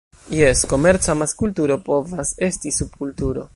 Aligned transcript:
Jes, 0.35 0.63
komerca 0.71 1.11
amaskulturo 1.15 1.79
povas 1.91 2.35
esti 2.51 2.77
subkulturo. 2.81 3.49